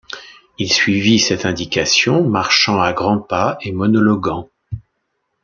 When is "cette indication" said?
1.19-2.27